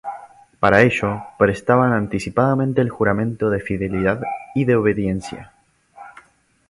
Para 0.59 0.81
ello 0.81 1.21
prestaban 1.37 1.93
anticipadamente 1.93 2.81
el 2.81 2.89
juramento 2.89 3.51
de 3.51 3.59
fidelidad 3.59 4.19
y 4.55 4.65
de 4.65 4.75
obediencia. 4.75 5.51